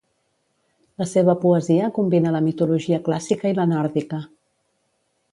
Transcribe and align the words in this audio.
La 1.01 1.05
seva 1.09 1.35
poesia 1.43 1.89
combina 1.97 2.31
la 2.35 2.41
mitologia 2.45 2.99
clàssica 3.09 3.51
i 3.51 3.57
la 3.59 3.67
nòrdica. 3.75 4.23